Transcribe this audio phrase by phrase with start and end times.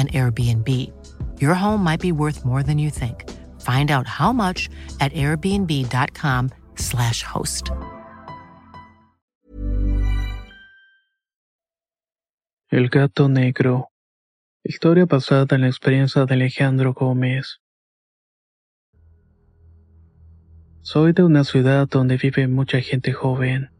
[0.00, 0.66] an Airbnb.
[1.40, 3.24] Your home might be worth more than you think.
[3.60, 4.70] Find out how much
[5.00, 7.70] at airbnb.com/slash host.
[12.70, 13.88] El gato negro.
[14.64, 17.60] Historia basada en la experiencia de Alejandro Gómez.
[20.82, 23.70] Soy de una ciudad donde vive mucha gente joven.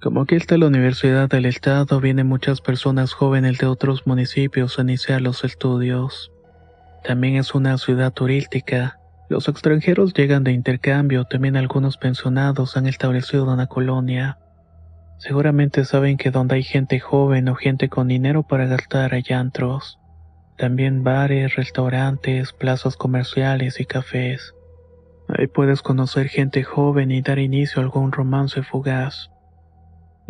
[0.00, 4.82] Como aquí está la Universidad del Estado, vienen muchas personas jóvenes de otros municipios a
[4.82, 6.30] iniciar los estudios.
[7.02, 9.00] También es una ciudad turística.
[9.28, 14.38] Los extranjeros llegan de intercambio, también algunos pensionados han establecido una colonia.
[15.18, 19.98] Seguramente saben que donde hay gente joven o gente con dinero para gastar hay antros.
[20.56, 24.54] También bares, restaurantes, plazas comerciales y cafés.
[25.26, 29.28] Ahí puedes conocer gente joven y dar inicio a algún romance fugaz.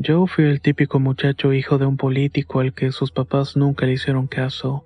[0.01, 3.95] Yo fui el típico muchacho hijo de un político al que sus papás nunca le
[3.95, 4.85] hicieron caso.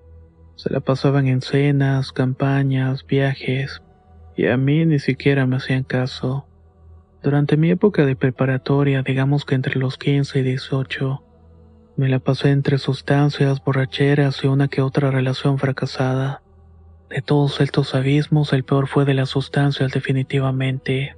[0.57, 3.83] Se la pasaban en cenas, campañas, viajes,
[4.39, 6.47] y a mí ni siquiera me hacían caso.
[7.23, 11.23] Durante mi época de preparatoria, digamos que entre los 15 y 18,
[11.99, 16.43] me la pasé entre sustancias, borracheras y una que otra relación fracasada.
[17.11, 21.17] De todos estos abismos, el peor fue de las sustancias definitivamente.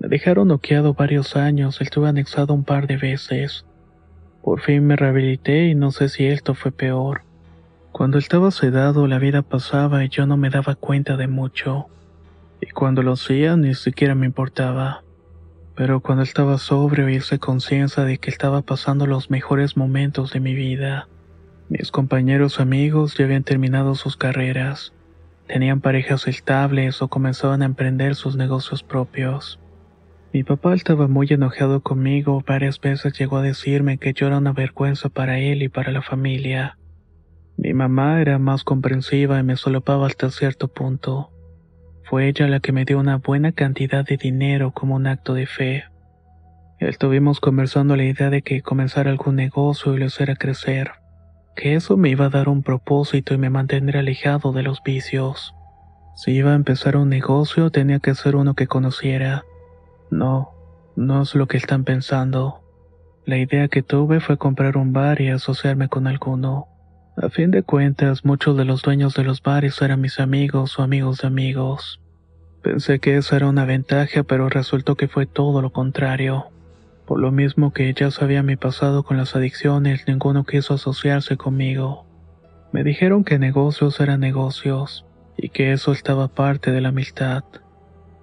[0.00, 3.66] Me dejaron noqueado varios años, estuve anexado un par de veces.
[4.42, 7.20] Por fin me rehabilité y no sé si esto fue peor.
[7.92, 11.88] Cuando estaba sedado la vida pasaba y yo no me daba cuenta de mucho.
[12.62, 15.02] Y cuando lo hacía ni siquiera me importaba.
[15.74, 20.54] Pero cuando estaba sobrio hice conciencia de que estaba pasando los mejores momentos de mi
[20.54, 21.08] vida.
[21.68, 24.94] Mis compañeros amigos ya habían terminado sus carreras,
[25.46, 29.60] tenían parejas estables o comenzaban a emprender sus negocios propios.
[30.32, 34.52] Mi papá estaba muy enojado conmigo, varias veces llegó a decirme que yo era una
[34.52, 36.78] vergüenza para él y para la familia.
[37.56, 41.32] Mi mamá era más comprensiva y me solapaba hasta cierto punto.
[42.04, 45.46] Fue ella la que me dio una buena cantidad de dinero como un acto de
[45.46, 45.84] fe.
[46.78, 50.92] Estuvimos conversando la idea de que comenzara algún negocio y lo hiciera crecer,
[51.56, 55.56] que eso me iba a dar un propósito y me mantendría alejado de los vicios.
[56.14, 59.42] Si iba a empezar un negocio tenía que ser uno que conociera
[60.10, 60.50] no,
[60.96, 62.60] no es lo que están pensando.
[63.24, 66.66] La idea que tuve fue comprar un bar y asociarme con alguno.
[67.16, 70.82] A fin de cuentas, muchos de los dueños de los bares eran mis amigos o
[70.82, 72.00] amigos de amigos.
[72.62, 76.46] Pensé que esa era una ventaja, pero resultó que fue todo lo contrario.
[77.06, 82.06] Por lo mismo que ya sabía mi pasado con las adicciones, ninguno quiso asociarse conmigo.
[82.72, 85.04] Me dijeron que negocios eran negocios,
[85.36, 87.44] y que eso estaba parte de la amistad.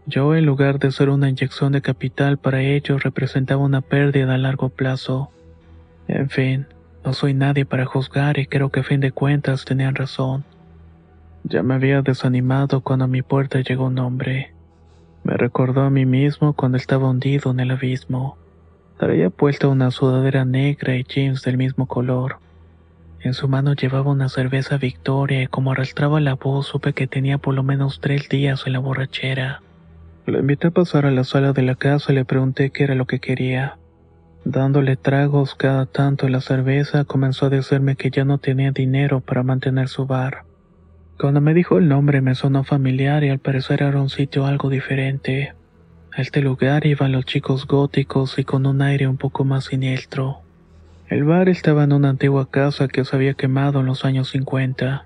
[0.10, 4.38] Yo, en lugar de ser una inyección de capital para ellos, representaba una pérdida a
[4.38, 5.30] largo plazo.
[6.08, 6.66] En fin,
[7.04, 10.46] no soy nadie para juzgar y creo que a fin de cuentas tenían razón.
[11.44, 14.54] Ya me había desanimado cuando a mi puerta llegó un hombre.
[15.26, 18.38] Me recordó a mí mismo cuando estaba hundido en el abismo.
[18.98, 22.38] Traía puesta una sudadera negra y jeans del mismo color.
[23.20, 27.40] En su mano llevaba una cerveza Victoria y como arrastraba la voz supe que tenía
[27.40, 29.62] por lo menos tres días en la borrachera.
[30.28, 32.96] Lo invité a pasar a la sala de la casa y le pregunté qué era
[32.96, 33.78] lo que quería.
[34.44, 39.22] Dándole tragos cada tanto a la cerveza, comenzó a decirme que ya no tenía dinero
[39.22, 40.44] para mantener su bar.
[41.18, 44.70] Cuando me dijo el nombre me sonó familiar y al parecer era un sitio algo
[44.70, 45.54] diferente.
[46.12, 50.40] A este lugar iban los chicos góticos y con un aire un poco más siniestro.
[51.08, 55.06] El bar estaba en una antigua casa que se había quemado en los años 50.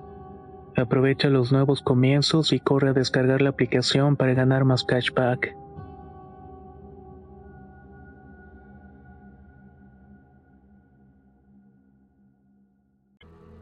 [0.75, 5.55] Aprovecha los nuevos comienzos y corre a descargar la aplicación para ganar más cashback.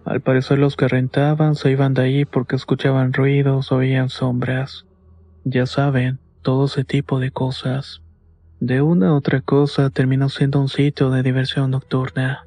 [0.06, 4.86] Al parecer los que rentaban se iban de ahí porque escuchaban ruidos o veían sombras.
[5.44, 8.02] Ya saben, todo ese tipo de cosas.
[8.60, 12.46] De una u otra cosa terminó siendo un sitio de diversión nocturna.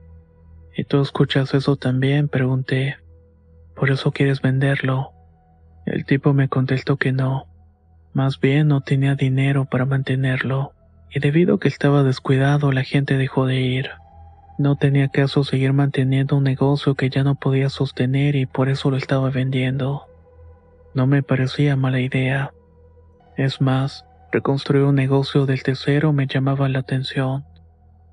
[0.77, 2.29] ¿Y tú escuchas eso también?
[2.29, 3.02] pregunté.
[3.83, 5.11] ¿Por eso quieres venderlo?
[5.87, 7.49] El tipo me contestó que no.
[8.13, 10.73] Más bien no tenía dinero para mantenerlo,
[11.11, 13.91] y debido a que estaba descuidado la gente dejó de ir.
[14.57, 18.89] No tenía caso seguir manteniendo un negocio que ya no podía sostener y por eso
[18.89, 20.07] lo estaba vendiendo.
[20.95, 22.55] No me parecía mala idea.
[23.37, 27.45] Es más, reconstruir un negocio del tercero me llamaba la atención.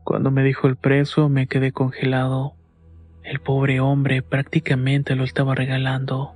[0.03, 2.55] Cuando me dijo el precio me quedé congelado.
[3.29, 6.33] El pobre hombre prácticamente lo estaba regalando.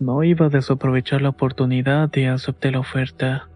[0.00, 3.50] No iba a desaprovechar la oportunidad y acepté la oferta.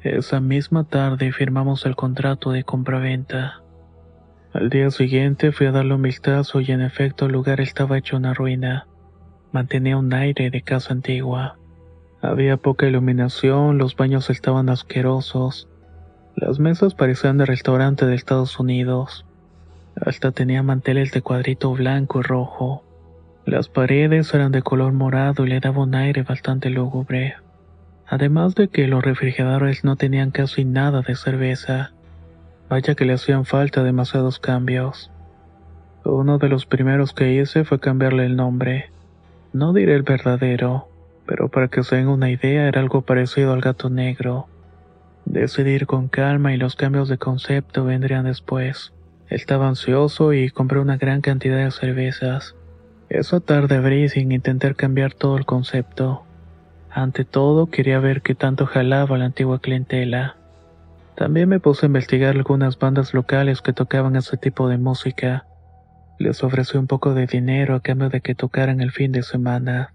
[0.00, 3.60] Esa misma tarde firmamos el contrato de compraventa.
[4.54, 8.16] Al día siguiente fui a darle un vistazo y en efecto el lugar estaba hecho
[8.16, 8.86] una ruina.
[9.52, 11.58] Mantenía un aire de casa antigua.
[12.22, 15.68] Había poca iluminación, los baños estaban asquerosos.
[16.36, 19.26] Las mesas parecían de restaurante de Estados Unidos.
[20.00, 22.84] Hasta tenía manteles de cuadrito blanco y rojo.
[23.46, 27.36] Las paredes eran de color morado y le daba un aire bastante lúgubre.
[28.06, 31.92] Además de que los refrigeradores no tenían casi nada de cerveza.
[32.68, 35.10] Vaya que le hacían falta demasiados cambios.
[36.04, 38.90] Uno de los primeros que hice fue cambiarle el nombre.
[39.52, 40.88] No diré el verdadero,
[41.26, 44.46] pero para que se den una idea era algo parecido al gato negro.
[45.24, 48.92] Decidir con calma y los cambios de concepto vendrían después.
[49.28, 52.54] Estaba ansioso y compré una gran cantidad de cervezas.
[53.08, 56.24] Esa tarde abrí sin intentar cambiar todo el concepto.
[56.90, 60.36] Ante todo, quería ver qué tanto jalaba la antigua clientela.
[61.16, 65.46] También me puse a investigar algunas bandas locales que tocaban ese tipo de música.
[66.18, 69.92] Les ofrecí un poco de dinero a cambio de que tocaran el fin de semana.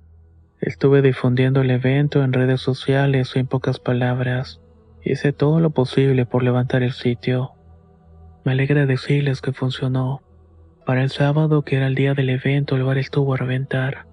[0.59, 4.59] Estuve difundiendo el evento en redes sociales y en pocas palabras.
[5.03, 7.53] Hice todo lo posible por levantar el sitio.
[8.43, 10.24] Me alegra decirles que funcionó.
[10.83, 14.07] Para el sábado, que era el día del evento, el bar estuvo a reventar.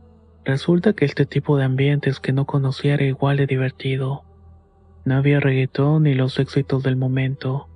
[0.45, 4.25] Resulta que este tipo de ambientes que no conocía era igual de divertido.
[5.07, 7.69] No había reggaetón ni los éxitos del momento,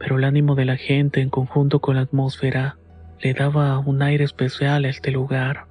[0.00, 2.76] pero el ánimo de la gente en conjunto con la atmósfera
[3.20, 5.66] le daba un aire especial a este lugar.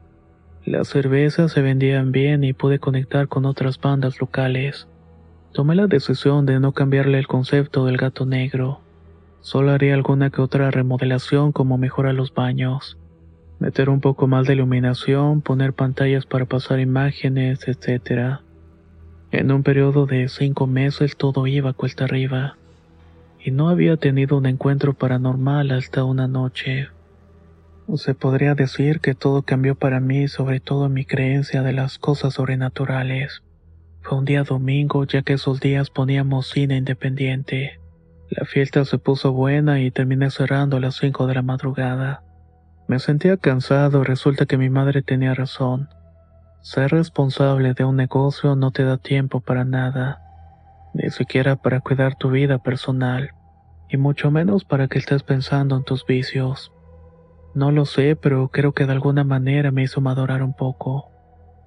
[0.64, 4.88] Las cervezas se vendían bien y pude conectar con otras bandas locales.
[5.52, 8.80] Tomé la decisión de no cambiarle el concepto del gato negro
[9.42, 12.98] Solo haría alguna que otra remodelación como mejorar los baños,
[13.60, 18.40] meter un poco más de iluminación, poner pantallas para pasar imágenes, etc.
[19.32, 22.58] En un periodo de cinco meses todo iba cuesta arriba,
[23.40, 26.90] y no había tenido un encuentro paranormal hasta una noche.
[27.96, 32.36] Se podría decir que todo cambió para mí, sobre todo mi creencia de las cosas
[32.36, 33.42] sobrenaturales.
[34.02, 37.80] Fue un día domingo, ya que esos días poníamos cine independiente.
[38.30, 42.22] La fiesta se puso buena y terminé cerrando a las cinco de la madrugada.
[42.88, 45.90] Me sentía cansado resulta que mi madre tenía razón.
[46.62, 50.22] Ser responsable de un negocio no te da tiempo para nada,
[50.94, 53.32] ni siquiera para cuidar tu vida personal,
[53.90, 56.72] y mucho menos para que estés pensando en tus vicios.
[57.56, 61.10] No lo sé, pero creo que de alguna manera me hizo madurar un poco.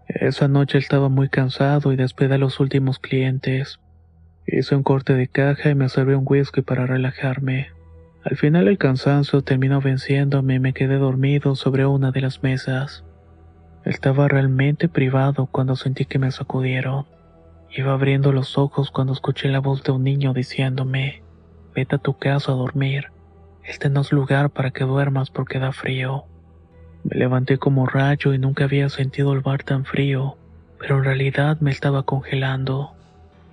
[0.06, 3.80] Esa noche estaba muy cansado y despedí a los últimos clientes.
[4.46, 7.68] Hice un corte de caja y me serví un whisky para relajarme.
[8.24, 13.04] Al final el cansancio terminó venciéndome y me quedé dormido sobre una de las mesas.
[13.84, 17.06] Estaba realmente privado cuando sentí que me sacudieron.
[17.70, 21.22] Iba abriendo los ojos cuando escuché la voz de un niño diciéndome,
[21.74, 23.06] vete a tu casa a dormir.
[23.64, 26.24] Este no es lugar para que duermas porque da frío.
[27.04, 30.36] Me levanté como rayo y nunca había sentido el bar tan frío,
[30.78, 32.92] pero en realidad me estaba congelando.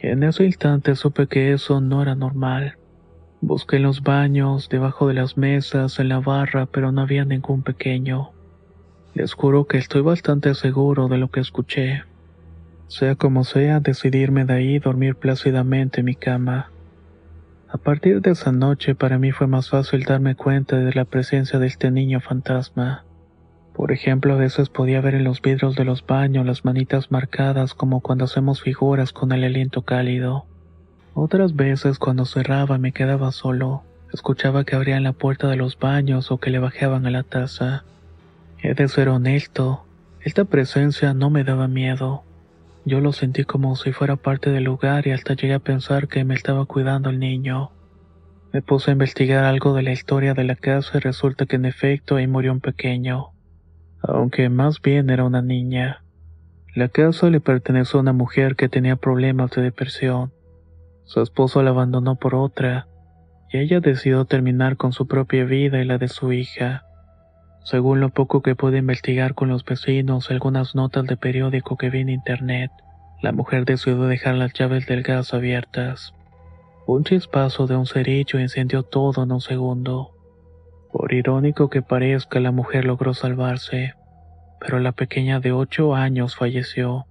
[0.02, 2.78] En ese instante supe que eso no era normal.
[3.42, 7.64] Busqué en los baños, debajo de las mesas, en la barra, pero no había ningún
[7.64, 8.32] pequeño.
[9.14, 12.04] Les juro que estoy bastante seguro de lo que escuché.
[12.88, 16.72] Sea como sea, decidirme de ahí dormir plácidamente en mi cama.
[17.68, 21.60] A partir de esa noche para mí fue más fácil darme cuenta de la presencia
[21.60, 23.06] de este niño fantasma.
[23.80, 27.74] Por ejemplo, a veces podía ver en los vidrios de los baños las manitas marcadas
[27.74, 30.46] como cuando hacemos figuras con el aliento cálido.
[31.14, 36.30] Otras veces cuando cerraba me quedaba solo, escuchaba que abrían la puerta de los baños
[36.30, 37.86] o que le bajaban a la taza.
[38.62, 39.86] He de ser honesto,
[40.26, 42.24] esta presencia no me daba miedo.
[42.84, 46.26] Yo lo sentí como si fuera parte del lugar y hasta llegué a pensar que
[46.26, 47.72] me estaba cuidando el niño.
[48.52, 51.64] Me puse a investigar algo de la historia de la casa y resulta que en
[51.64, 53.32] efecto ahí murió un pequeño,
[54.02, 56.04] aunque más bien era una niña.
[56.76, 60.32] La casa le perteneció a una mujer que tenía problemas de depresión.
[61.04, 62.88] Su esposo la abandonó por otra,
[63.52, 66.84] y ella decidió terminar con su propia vida y la de su hija.
[67.64, 71.90] Según lo poco que pude investigar con los vecinos y algunas notas de periódico que
[71.90, 72.72] vi en internet,
[73.22, 76.14] la mujer decidió dejar las llaves del gas abiertas.
[76.86, 80.12] Un chispazo de un cerillo incendió todo en un segundo.
[80.92, 83.94] Por irónico que parezca, la mujer logró salvarse,
[84.60, 87.06] pero la pequeña de ocho años falleció.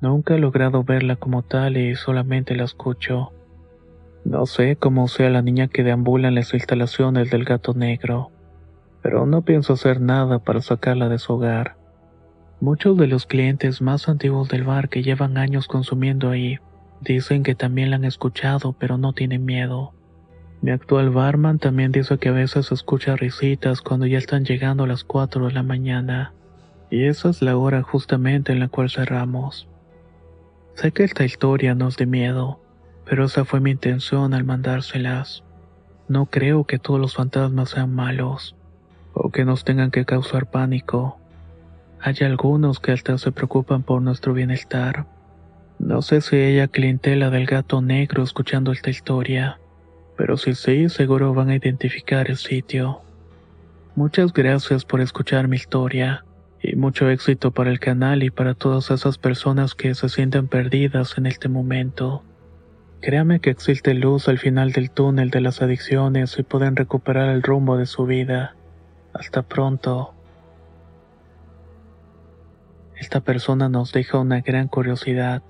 [0.00, 3.32] Nunca he logrado verla como tal y solamente la escucho.
[4.24, 8.30] No sé cómo sea la niña que deambula en las instalaciones del gato negro
[9.02, 11.76] pero no pienso hacer nada para sacarla de su hogar.
[12.60, 16.58] Muchos de los clientes más antiguos del bar que llevan años consumiendo ahí
[17.00, 19.94] dicen que también la han escuchado, pero no tienen miedo.
[20.62, 24.86] Mi actual barman también dice que a veces escucha risitas cuando ya están llegando a
[24.86, 26.34] las 4 de la mañana,
[26.90, 29.68] y esa es la hora justamente en la cual cerramos.
[30.74, 32.60] Sé que esta historia no es de miedo,
[33.06, 35.44] pero esa fue mi intención al mandárselas.
[36.08, 38.56] No creo que todos los fantasmas sean malos
[39.14, 41.18] o que nos tengan que causar pánico.
[42.00, 45.06] Hay algunos que hasta se preocupan por nuestro bienestar.
[45.78, 49.59] No sé si ella clientela del gato negro escuchando esta historia,
[50.20, 53.00] pero si sí, seguro van a identificar el sitio.
[53.94, 56.26] Muchas gracias por escuchar mi historia,
[56.62, 61.16] y mucho éxito para el canal y para todas esas personas que se sienten perdidas
[61.16, 62.22] en este momento.
[63.00, 67.42] Créame que existe luz al final del túnel de las adicciones y pueden recuperar el
[67.42, 68.54] rumbo de su vida.
[69.14, 70.12] Hasta pronto.
[72.94, 75.42] Esta persona nos deja una gran curiosidad.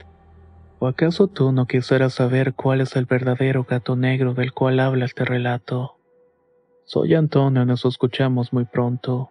[0.83, 5.05] ¿O acaso tú no quisieras saber cuál es el verdadero gato negro del cual habla
[5.05, 5.99] este relato?
[6.87, 9.31] Soy Antonio nos escuchamos muy pronto.